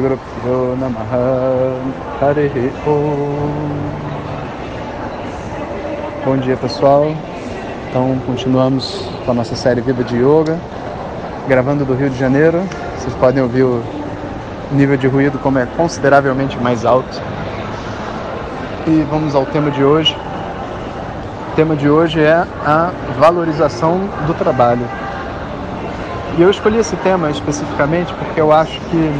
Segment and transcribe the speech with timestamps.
[0.00, 1.80] Guru Pyo Namaha
[2.20, 2.50] Hare
[2.86, 3.98] Om
[6.26, 7.14] Bom dia pessoal,
[7.88, 10.58] então continuamos com a nossa série Vida de Yoga,
[11.48, 12.60] gravando do Rio de Janeiro.
[12.98, 13.82] Vocês podem ouvir o
[14.72, 17.22] nível de ruído como é consideravelmente mais alto.
[18.86, 20.14] E vamos ao tema de hoje.
[21.52, 24.86] O tema de hoje é a valorização do trabalho.
[26.38, 29.12] E eu escolhi esse tema especificamente porque eu acho que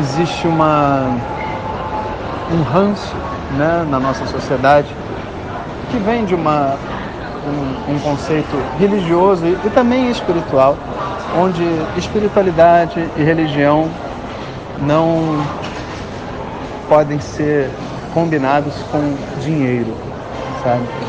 [0.00, 1.16] existe uma
[2.52, 3.14] um ranço
[3.56, 4.88] né, na nossa sociedade
[5.90, 6.76] que vem de uma,
[7.46, 10.76] um, um conceito religioso e, e também espiritual,
[11.38, 11.62] onde
[11.96, 13.88] espiritualidade e religião
[14.80, 15.46] não
[16.88, 17.70] podem ser
[18.12, 19.94] combinados com dinheiro,
[20.62, 21.03] sabe?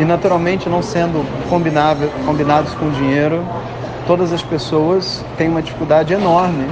[0.00, 3.44] E naturalmente, não sendo combinados com dinheiro,
[4.06, 6.66] todas as pessoas têm uma dificuldade enorme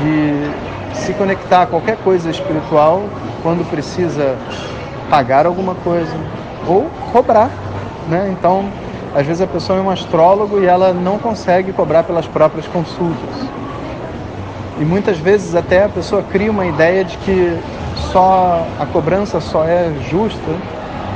[0.00, 3.04] de se conectar a qualquer coisa espiritual
[3.42, 4.36] quando precisa
[5.08, 6.12] pagar alguma coisa
[6.66, 7.50] ou cobrar,
[8.08, 8.34] né?
[8.36, 8.68] Então,
[9.14, 13.46] às vezes a pessoa é um astrólogo e ela não consegue cobrar pelas próprias consultas.
[14.80, 17.56] E muitas vezes até a pessoa cria uma ideia de que
[18.12, 20.50] só a cobrança só é justa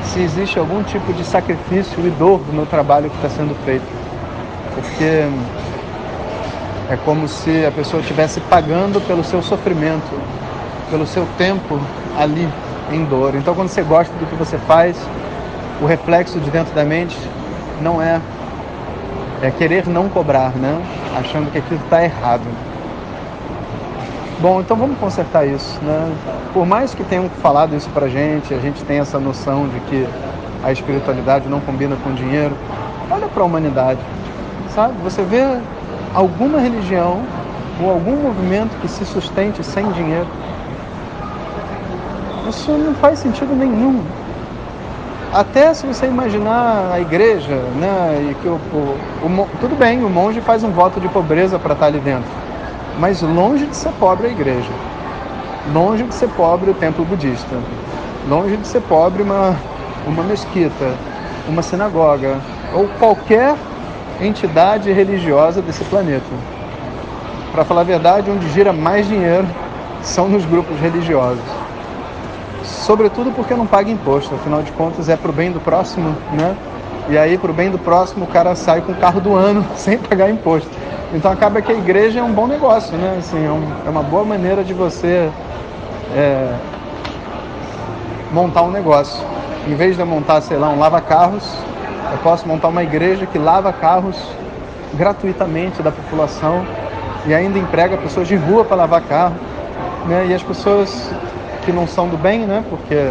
[0.05, 3.85] se existe algum tipo de sacrifício e dor no trabalho que está sendo feito.
[4.75, 5.29] Porque
[6.91, 10.21] é como se a pessoa estivesse pagando pelo seu sofrimento,
[10.91, 11.81] pelo seu tempo
[12.19, 12.49] ali
[12.91, 13.35] em dor.
[13.35, 14.97] Então, quando você gosta do que você faz,
[15.81, 17.17] o reflexo de dentro da mente
[17.81, 18.21] não é,
[19.43, 20.81] é querer não cobrar, né?
[21.17, 22.43] Achando que aquilo está errado.
[24.41, 26.11] Bom, então vamos consertar isso, né?
[26.55, 30.09] Por mais que tenham falado isso pra gente, a gente tem essa noção de que
[30.65, 32.55] a espiritualidade não combina com dinheiro.
[33.11, 34.01] Olha para a humanidade,
[34.75, 34.95] sabe?
[35.03, 35.43] Você vê
[36.15, 37.21] alguma religião
[37.83, 40.27] ou algum movimento que se sustente sem dinheiro?
[42.49, 44.03] Isso não faz sentido nenhum.
[45.35, 50.09] Até se você imaginar a igreja, né, e que o, o, o tudo bem, o
[50.09, 52.29] monge faz um voto de pobreza para estar ali dentro,
[53.01, 54.71] mas longe de ser pobre a igreja,
[55.73, 57.57] longe de ser pobre o templo budista,
[58.29, 59.57] longe de ser pobre uma,
[60.07, 60.95] uma mesquita,
[61.49, 62.39] uma sinagoga
[62.73, 63.57] ou qualquer
[64.21, 66.31] entidade religiosa desse planeta.
[67.51, 69.49] Para falar a verdade, onde gira mais dinheiro
[70.03, 71.61] são nos grupos religiosos
[72.65, 76.57] sobretudo porque não paga imposto, afinal de contas é para o bem do próximo, né?
[77.09, 79.65] E aí, para o bem do próximo, o cara sai com o carro do ano
[79.75, 80.71] sem pagar imposto.
[81.13, 83.17] Então acaba que a igreja é um bom negócio, né?
[83.19, 85.29] Assim, é, um, é uma boa maneira de você
[86.15, 86.55] é,
[88.31, 89.21] montar um negócio.
[89.67, 91.45] Em vez de eu montar, sei lá, um lava-carros,
[92.13, 94.17] eu posso montar uma igreja que lava carros
[94.95, 96.65] gratuitamente da população
[97.27, 99.35] e ainda emprega pessoas de rua para lavar carro.
[100.07, 100.29] Né?
[100.29, 101.11] E as pessoas
[101.65, 102.63] que não são do bem, né?
[102.71, 103.11] Porque,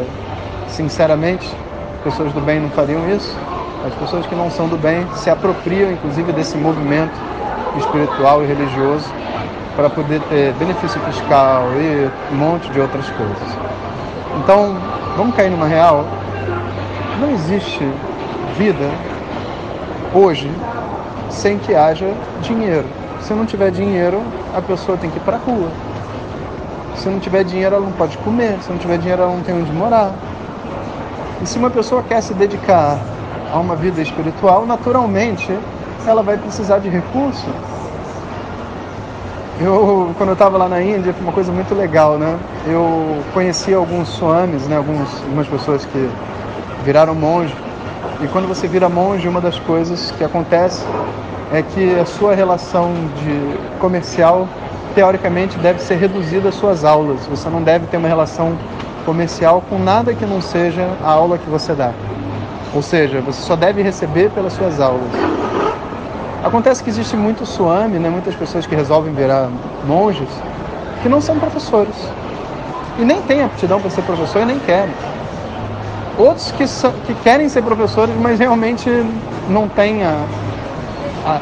[0.69, 1.53] sinceramente,
[2.01, 3.37] pessoas do bem não fariam isso.
[3.85, 7.38] As pessoas que não são do bem se apropriam, inclusive, desse movimento
[7.77, 9.11] espiritual e religioso
[9.75, 13.57] para poder ter benefício fiscal e um monte de outras coisas.
[14.43, 14.75] Então,
[15.15, 16.05] vamos cair numa real.
[17.19, 17.87] Não existe
[18.57, 18.89] vida
[20.13, 20.51] hoje
[21.29, 22.85] sem que haja dinheiro.
[23.21, 24.21] Se não tiver dinheiro,
[24.55, 25.69] a pessoa tem que ir para a rua
[26.99, 28.57] se não tiver dinheiro, ela não pode comer.
[28.61, 30.11] Se não tiver dinheiro, ela não tem onde morar.
[31.41, 32.99] E se uma pessoa quer se dedicar
[33.51, 35.57] a uma vida espiritual, naturalmente
[36.07, 37.47] ela vai precisar de recurso.
[39.61, 42.39] Eu, quando eu estava lá na Índia, foi uma coisa muito legal, né?
[42.65, 44.77] Eu conheci alguns swamis, né?
[44.77, 46.09] Alguns, algumas pessoas que
[46.85, 47.53] viraram monge.
[48.21, 50.85] E quando você vira monge, uma das coisas que acontece
[51.51, 54.47] é que a sua relação de comercial
[54.95, 57.25] teoricamente deve ser reduzida às suas aulas.
[57.27, 58.57] Você não deve ter uma relação
[59.05, 61.91] comercial com nada que não seja a aula que você dá.
[62.73, 65.09] Ou seja, você só deve receber pelas suas aulas.
[66.43, 68.09] Acontece que existe muito suame, né?
[68.09, 69.49] muitas pessoas que resolvem virar
[69.85, 70.29] monges,
[71.01, 71.95] que não são professores.
[72.97, 74.93] E nem têm aptidão para ser professor e nem querem.
[76.17, 78.89] Outros que, são, que querem ser professores, mas realmente
[79.49, 80.25] não têm a,
[81.25, 81.39] a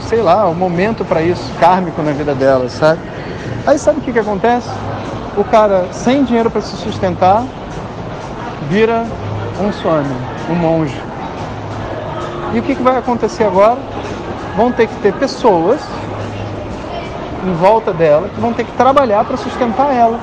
[0.00, 3.00] sei lá, o momento para isso, kármico na vida dela, sabe?
[3.66, 4.68] Aí sabe o que, que acontece?
[5.36, 7.44] O cara sem dinheiro para se sustentar
[8.68, 9.04] vira
[9.60, 10.14] um swami,
[10.50, 11.13] um monge.
[12.54, 13.78] E o que, que vai acontecer agora?
[14.56, 15.80] Vão ter que ter pessoas
[17.44, 20.20] em volta dela que vão ter que trabalhar para sustentar ela.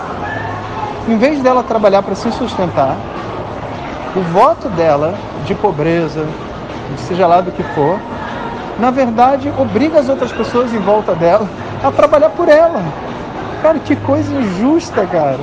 [1.10, 2.96] Em vez dela trabalhar para se sustentar,
[4.16, 5.14] o voto dela
[5.46, 6.26] de pobreza,
[7.08, 8.00] seja lá do que for,
[8.80, 11.50] na verdade obriga as outras pessoas em volta dela
[11.84, 12.82] a trabalhar por ela.
[13.62, 15.40] Cara, que coisa injusta, cara.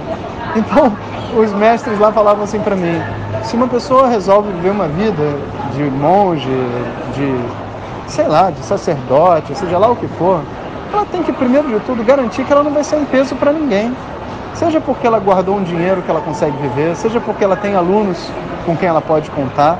[0.56, 0.96] Então,
[1.37, 2.99] os mestres lá falavam assim para mim:
[3.43, 5.23] se uma pessoa resolve viver uma vida
[5.74, 6.48] de monge,
[7.14, 7.40] de
[8.08, 10.40] sei lá, de sacerdote, seja lá o que for,
[10.92, 13.52] ela tem que primeiro de tudo garantir que ela não vai ser um peso para
[13.52, 13.94] ninguém.
[14.54, 18.18] Seja porque ela guardou um dinheiro que ela consegue viver, seja porque ela tem alunos
[18.66, 19.78] com quem ela pode contar,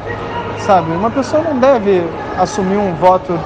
[0.59, 0.93] sabe?
[0.93, 2.07] Uma pessoa não deve
[2.39, 3.39] assumir um voto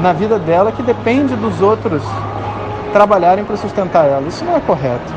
[0.00, 2.02] na vida dela que depende dos outros
[2.92, 4.22] trabalharem para sustentar ela.
[4.26, 5.12] Isso não é correto,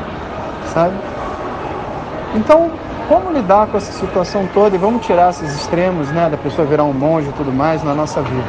[0.72, 0.94] sabe?
[2.34, 2.70] Então,
[3.08, 6.84] como lidar com essa situação toda e vamos tirar esses extremos, né, da pessoa virar
[6.84, 8.44] um monge e tudo mais na nossa vida?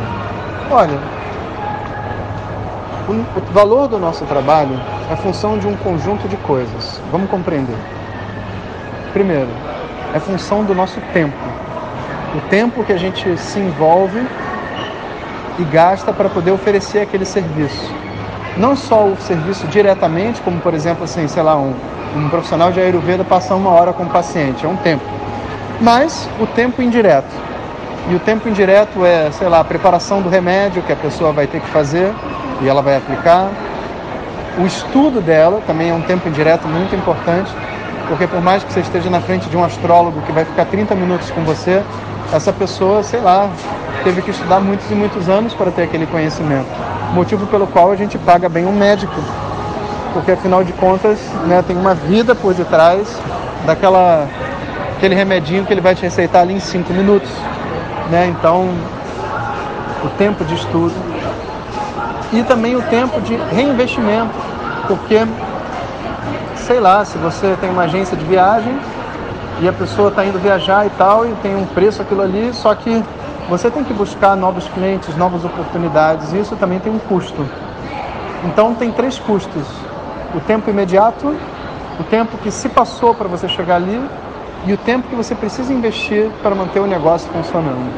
[0.69, 0.99] Olha,
[3.07, 4.79] o, valor do nosso trabalho
[5.09, 7.01] é função de um conjunto de coisas.
[7.09, 7.77] Vamos compreender.
[9.13, 9.49] Primeiro,
[10.13, 11.37] é função do nosso tempo.
[12.35, 14.23] O tempo que a gente se envolve
[15.57, 17.91] e gasta para poder oferecer aquele serviço.
[18.57, 21.73] Não só o serviço diretamente, como por exemplo, assim, sei lá, um,
[22.15, 25.03] um profissional de Ayurveda passar uma hora com o paciente, é um tempo.
[25.81, 27.33] Mas o tempo indireto.
[28.09, 31.47] E o tempo indireto é, sei lá, a preparação do remédio que a pessoa vai
[31.47, 32.11] ter que fazer
[32.61, 33.49] e ela vai aplicar.
[34.57, 37.49] O estudo dela também é um tempo indireto muito importante,
[38.07, 40.95] porque por mais que você esteja na frente de um astrólogo que vai ficar 30
[40.95, 41.81] minutos com você,
[42.33, 43.49] essa pessoa, sei lá,
[44.03, 46.67] teve que estudar muitos e muitos anos para ter aquele conhecimento.
[47.13, 49.13] Motivo pelo qual a gente paga bem um médico,
[50.13, 53.19] porque afinal de contas né, tem uma vida por detrás
[53.65, 54.27] daquela
[54.95, 57.29] aquele remedinho que ele vai te receitar ali em cinco minutos.
[58.09, 58.27] Né?
[58.27, 58.69] Então,
[60.03, 60.93] o tempo de estudo
[62.31, 64.33] e também o tempo de reinvestimento,
[64.87, 65.25] porque
[66.55, 68.77] sei lá, se você tem uma agência de viagem
[69.61, 72.75] e a pessoa está indo viajar e tal, e tem um preço aquilo ali, só
[72.75, 73.03] que
[73.49, 77.43] você tem que buscar novos clientes, novas oportunidades, e isso também tem um custo.
[78.45, 79.67] Então tem três custos:
[80.35, 81.35] o tempo imediato,
[81.99, 83.99] o tempo que se passou para você chegar ali
[84.65, 87.91] e o tempo que você precisa investir para manter o negócio funcionando.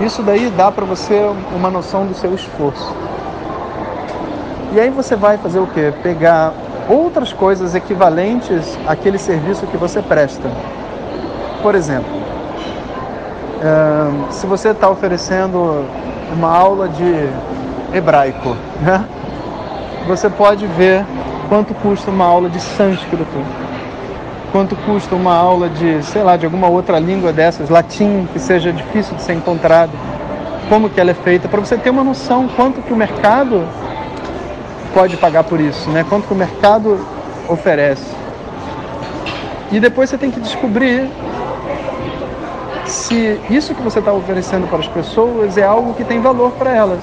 [0.00, 1.20] Isso daí dá para você
[1.54, 2.94] uma noção do seu esforço.
[4.72, 5.92] E aí você vai fazer o quê?
[6.02, 6.52] Pegar
[6.88, 10.50] outras coisas equivalentes àquele serviço que você presta.
[11.62, 12.25] Por exemplo,
[14.30, 15.84] se você está oferecendo
[16.32, 17.28] uma aula de
[17.96, 19.04] hebraico, né?
[20.06, 21.04] você pode ver
[21.48, 23.26] quanto custa uma aula de sânscrito,
[24.52, 28.72] quanto custa uma aula de, sei lá, de alguma outra língua dessas, latim, que seja
[28.72, 29.92] difícil de ser encontrado,
[30.68, 33.66] como que ela é feita, para você ter uma noção quanto que o mercado
[34.94, 36.04] pode pagar por isso, né?
[36.08, 36.98] Quanto que o mercado
[37.48, 38.14] oferece.
[39.70, 41.10] E depois você tem que descobrir
[42.86, 46.74] se isso que você está oferecendo para as pessoas é algo que tem valor para
[46.74, 47.00] elas.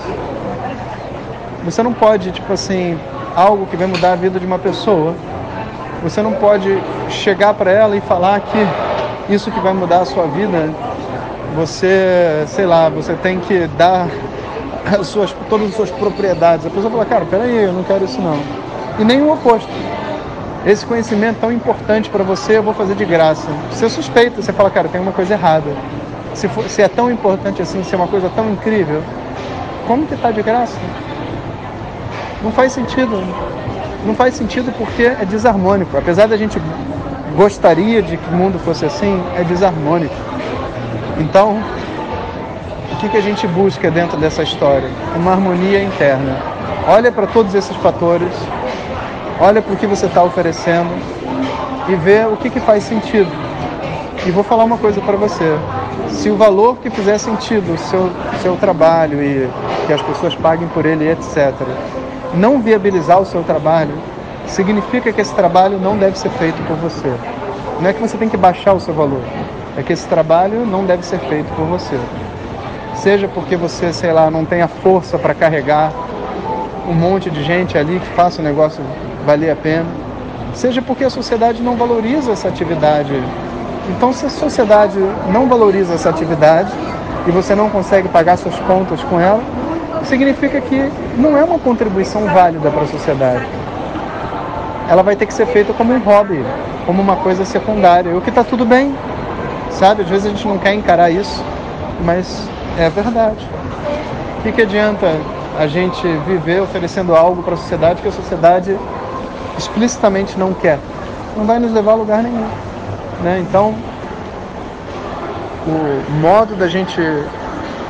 [1.64, 2.98] Você não pode, tipo assim,
[3.36, 5.14] algo que vai mudar a vida de uma pessoa.
[6.02, 6.78] Você não pode
[7.10, 10.70] chegar para ela e falar que isso que vai mudar a sua vida,
[11.56, 14.08] você, sei lá, você tem que dar
[15.00, 16.66] as suas, todas as suas propriedades.
[16.66, 18.38] A pessoa fala, cara, peraí, eu não quero isso não.
[19.00, 19.70] E nem o oposto.
[20.66, 23.48] Esse conhecimento tão importante para você, eu vou fazer de graça.
[23.70, 25.70] Você suspeita, você fala, cara, tem uma coisa errada.
[26.34, 29.04] Se, for, se é tão importante assim, se é uma coisa tão incrível,
[29.88, 30.78] como que está de graça?
[32.42, 33.22] Não faz sentido.
[34.06, 35.98] Não faz sentido porque é desarmônico.
[35.98, 36.62] Apesar da gente
[37.36, 40.16] gostaria de que o mundo fosse assim, é desarmônico.
[41.20, 41.62] Então,
[43.04, 44.90] que, que a gente busca dentro dessa história?
[45.14, 46.38] Uma harmonia interna.
[46.88, 48.32] Olha para todos esses fatores,
[49.40, 50.90] olha para o que você está oferecendo
[51.90, 53.30] e vê o que, que faz sentido.
[54.26, 55.58] E vou falar uma coisa para você.
[56.10, 58.10] Se o valor que fizer sentido, o seu,
[58.42, 59.50] seu trabalho e
[59.86, 61.54] que as pessoas paguem por ele, etc.,
[62.34, 63.94] não viabilizar o seu trabalho,
[64.48, 67.12] significa que esse trabalho não deve ser feito por você.
[67.82, 69.22] Não é que você tem que baixar o seu valor,
[69.78, 72.00] é que esse trabalho não deve ser feito por você
[73.04, 75.92] seja porque você, sei lá, não tem a força para carregar
[76.88, 78.82] um monte de gente ali que faça o negócio
[79.26, 79.86] valer a pena,
[80.54, 83.12] seja porque a sociedade não valoriza essa atividade.
[83.90, 84.98] Então, se a sociedade
[85.32, 86.72] não valoriza essa atividade
[87.28, 89.42] e você não consegue pagar suas contas com ela,
[90.06, 93.46] significa que não é uma contribuição válida para a sociedade.
[94.90, 96.44] Ela vai ter que ser feita como um hobby,
[96.86, 98.94] como uma coisa secundária, o que está tudo bem,
[99.72, 100.02] sabe?
[100.02, 101.44] Às vezes a gente não quer encarar isso,
[102.04, 103.48] mas é verdade.
[104.40, 105.08] O que, que adianta
[105.58, 108.78] a gente viver oferecendo algo para a sociedade que a sociedade
[109.58, 110.80] explicitamente não quer?
[111.36, 112.48] Não vai nos levar a lugar nenhum.
[113.22, 113.40] Né?
[113.40, 113.76] Então,
[115.66, 117.02] o modo da gente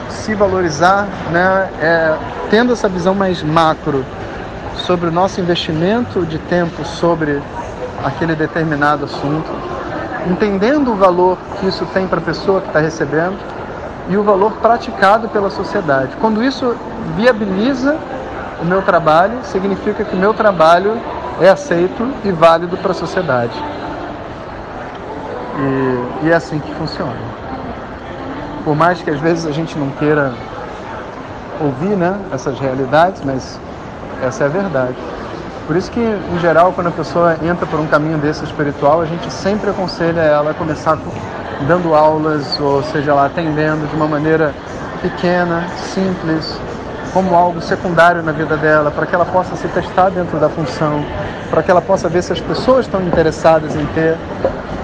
[0.10, 2.18] se valorizar né, é
[2.50, 4.06] tendo essa visão mais macro
[4.76, 7.42] sobre o nosso investimento de tempo sobre
[8.04, 9.50] aquele determinado assunto,
[10.28, 13.38] entendendo o valor que isso tem para a pessoa que está recebendo
[14.10, 16.16] e o valor praticado pela sociedade.
[16.20, 16.76] Quando isso
[17.16, 17.98] viabiliza
[18.62, 20.98] o meu trabalho, significa que o meu trabalho
[21.44, 23.54] é aceito e válido para a sociedade.
[25.60, 27.18] E, e é assim que funciona.
[28.64, 30.32] Por mais que às vezes a gente não queira
[31.60, 33.60] ouvir né, essas realidades, mas
[34.24, 34.96] essa é a verdade.
[35.68, 39.06] Por isso que, em geral, quando a pessoa entra por um caminho desse espiritual, a
[39.06, 40.98] gente sempre aconselha ela a começar
[41.68, 44.54] dando aulas, ou seja lá, atendendo de uma maneira
[45.02, 46.58] pequena, simples,
[47.14, 51.06] como algo secundário na vida dela, para que ela possa se testar dentro da função,
[51.54, 54.18] para que ela possa ver se as pessoas estão interessadas em ter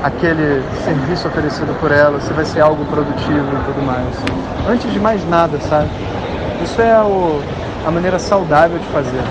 [0.04, 4.06] aquele serviço oferecido por ela, se vai ser algo produtivo e tudo mais.
[4.70, 5.90] Antes de mais nada, sabe?
[6.64, 7.42] Isso é o,
[7.88, 9.24] a maneira saudável de fazer.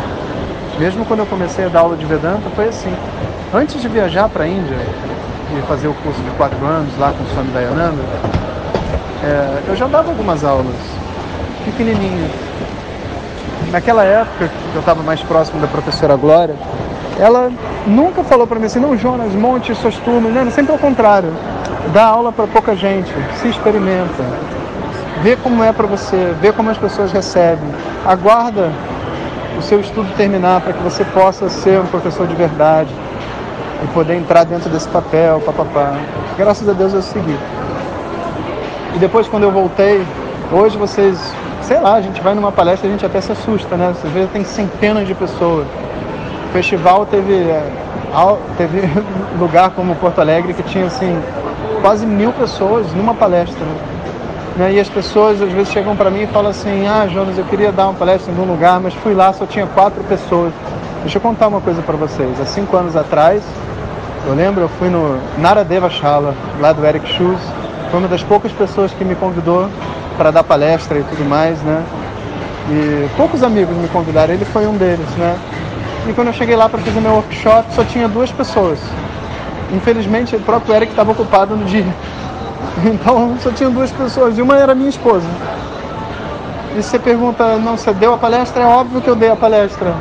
[0.80, 2.92] Mesmo quando eu comecei a dar aula de Vedanta, foi assim.
[3.54, 4.76] Antes de viajar para a Índia
[5.56, 8.02] e fazer o curso de quatro anos lá com o Swami Dayananda,
[9.22, 10.74] é, eu já dava algumas aulas,
[11.64, 12.32] pequenininhas.
[13.70, 16.56] Naquela época, que eu estava mais próximo da professora Glória,
[17.18, 17.50] ela
[17.86, 20.32] nunca falou para mim assim, não, Jonas, monte suas turmas.
[20.32, 21.32] Não, sempre ao contrário.
[21.92, 24.22] Dá aula para pouca gente, se experimenta.
[25.22, 27.68] Vê como é para você, vê como as pessoas recebem.
[28.06, 28.70] Aguarda
[29.58, 32.94] o seu estudo terminar para que você possa ser um professor de verdade
[33.82, 35.94] e poder entrar dentro desse papel, papapá.
[36.36, 37.36] Graças a Deus eu segui.
[38.94, 40.06] E depois quando eu voltei,
[40.52, 41.18] hoje vocês,
[41.62, 43.92] sei lá, a gente vai numa palestra a gente até se assusta, né?
[43.94, 45.66] Você vê tem centenas de pessoas.
[46.48, 47.62] O festival teve, é,
[48.56, 48.82] teve
[49.38, 51.20] lugar como Porto Alegre que tinha assim
[51.80, 53.64] quase mil pessoas numa palestra.
[53.64, 53.98] Né?
[54.58, 54.72] Né?
[54.72, 57.70] E as pessoas às vezes chegam para mim e falam assim: Ah, Jonas, eu queria
[57.70, 60.52] dar uma palestra em algum lugar, mas fui lá, só tinha quatro pessoas.
[61.02, 62.40] Deixa eu contar uma coisa para vocês.
[62.40, 63.40] Há cinco anos atrás,
[64.26, 67.40] eu lembro, eu fui no Naradeva Shala, lá do Eric Schultz.
[67.90, 69.68] Foi uma das poucas pessoas que me convidou
[70.16, 71.84] para dar palestra e tudo mais, né?
[72.68, 75.38] E poucos amigos me convidaram, ele foi um deles, né?
[76.06, 78.78] E quando eu cheguei lá para fazer meu workshop, só tinha duas pessoas.
[79.72, 81.86] Infelizmente, o próprio Eric estava ocupado no dia.
[82.84, 85.26] Então só tinha duas pessoas e uma era minha esposa.
[86.76, 88.62] E você pergunta, não, você deu a palestra?
[88.62, 89.92] É óbvio que eu dei a palestra.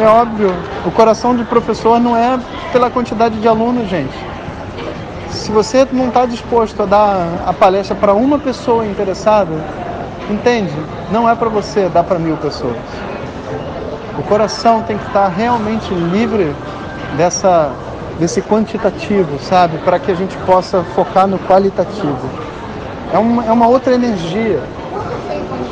[0.00, 0.54] É óbvio.
[0.86, 2.38] O coração de professor não é
[2.72, 4.16] pela quantidade de alunos, gente.
[5.30, 9.52] Se você não está disposto a dar a palestra para uma pessoa interessada,
[10.30, 10.72] entende?
[11.10, 12.76] Não é para você dar para mil pessoas.
[14.18, 16.54] O coração tem que estar realmente livre
[17.16, 17.72] dessa
[18.18, 19.78] desse quantitativo, sabe?
[19.78, 22.18] Para que a gente possa focar no qualitativo.
[23.12, 24.60] É uma, é uma outra energia.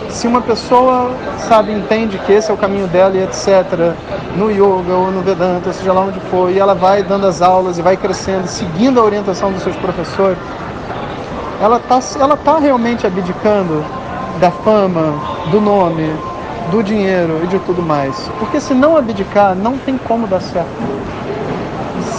[0.09, 1.11] Se uma pessoa,
[1.49, 3.93] sabe, entende que esse é o caminho dela e etc.,
[4.37, 7.79] no yoga ou no Vedanta, seja lá onde for, e ela vai dando as aulas
[7.79, 10.39] e vai crescendo, seguindo a orientação dos seus professores,
[11.61, 13.85] ela está ela tá realmente abdicando
[14.41, 15.15] da fama,
[15.51, 16.15] do nome,
[16.71, 18.31] do dinheiro e de tudo mais.
[18.39, 20.67] Porque se não abdicar, não tem como dar certo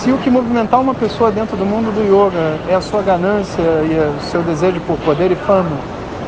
[0.08, 3.62] se o que movimentar uma pessoa dentro do mundo do yoga é a sua ganância
[3.62, 5.78] e o seu desejo por poder e fama,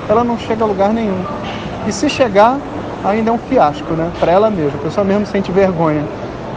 [0.10, 1.24] ela não chega a lugar nenhum.
[1.88, 2.58] E se chegar,
[3.06, 4.12] ainda é um fiasco, né?
[4.20, 4.78] Para ela mesma.
[4.80, 6.04] A pessoa mesmo sente vergonha.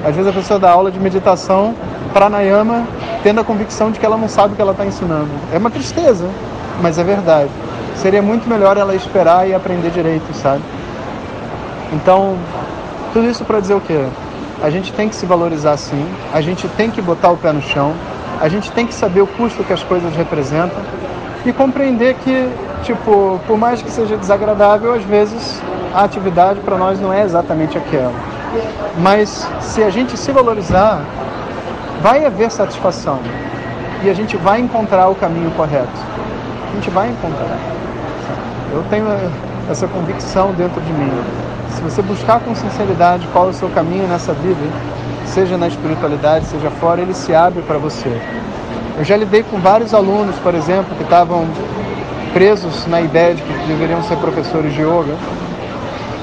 [0.04, 1.76] Às vezes a pessoa dá aula de meditação,
[2.12, 2.85] pranayama,
[3.23, 5.31] tendo a convicção de que ela não sabe o que ela está ensinando.
[5.52, 6.28] É uma tristeza,
[6.81, 7.50] mas é verdade.
[7.95, 10.62] Seria muito melhor ela esperar e aprender direito, sabe?
[11.93, 12.37] Então,
[13.13, 14.07] tudo isso para dizer o quê?
[14.63, 17.61] a gente tem que se valorizar sim, a gente tem que botar o pé no
[17.61, 17.93] chão,
[18.41, 20.79] a gente tem que saber o custo que as coisas representam
[21.45, 22.49] e compreender que,
[22.85, 25.61] tipo, por mais que seja desagradável, às vezes
[25.93, 28.13] a atividade para nós não é exatamente aquela.
[28.99, 31.03] Mas se a gente se valorizar,
[32.01, 33.19] vai haver satisfação
[34.05, 35.91] e a gente vai encontrar o caminho correto.
[36.71, 37.59] A gente vai encontrar.
[38.73, 39.07] Eu tenho
[39.69, 41.11] essa convicção dentro de mim.
[41.75, 44.61] Se você buscar com sinceridade qual é o seu caminho nessa vida,
[45.26, 48.11] seja na espiritualidade, seja fora, ele se abre para você.
[48.99, 51.47] Eu já lidei com vários alunos, por exemplo, que estavam
[52.33, 55.17] presos na ideia de que deveriam ser professores de yoga.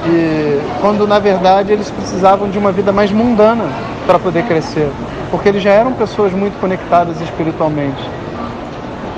[0.05, 3.65] E quando na verdade eles precisavam de uma vida mais mundana
[4.05, 4.89] para poder crescer,
[5.29, 8.01] porque eles já eram pessoas muito conectadas espiritualmente.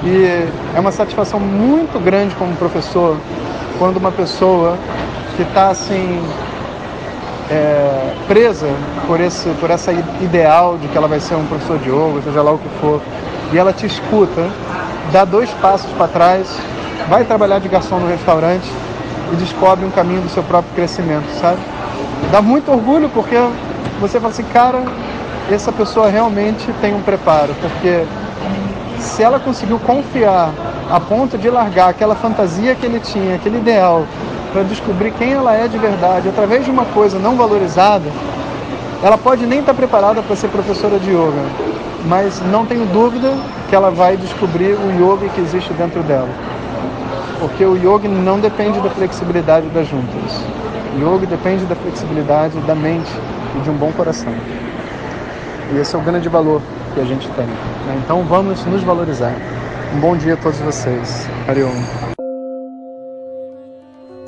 [0.04, 3.18] E é uma satisfação muito grande como professor
[3.78, 4.78] quando uma pessoa
[5.36, 6.22] que está assim
[7.50, 8.68] é, presa
[9.08, 12.42] por esse por essa ideal de que ela vai ser um professor de yoga, seja
[12.42, 13.02] lá o que for,
[13.52, 14.50] e ela te escuta,
[15.12, 16.48] dá dois passos para trás,
[17.10, 18.72] vai trabalhar de garçom no restaurante
[19.34, 21.60] e descobre um caminho do seu próprio crescimento, sabe?
[22.32, 23.36] Dá muito orgulho porque
[24.00, 24.84] você fala assim, cara,
[25.50, 28.06] essa pessoa realmente tem um preparo, porque
[29.00, 30.52] se ela conseguiu confiar
[30.90, 34.06] a ponto de largar aquela fantasia que ele tinha, aquele ideal,
[34.52, 38.10] para descobrir quem ela é de verdade, através de uma coisa não valorizada,
[39.02, 41.42] ela pode nem estar tá preparada para ser professora de yoga,
[42.06, 43.34] mas não tenho dúvida
[43.70, 46.30] que ela vai descobrir o yoga que existe dentro dela.
[47.40, 50.44] Porque o yoga não depende da flexibilidade das juntas.
[50.96, 53.12] O yoga depende da flexibilidade da mente
[53.58, 54.34] e de um bom coração.
[55.74, 56.62] E esse é o grande valor
[56.94, 57.46] que a gente tem.
[57.46, 58.02] Né?
[58.04, 59.34] Então vamos nos valorizar.
[59.96, 61.28] Um bom dia a todos vocês.
[61.48, 62.11] Hariom.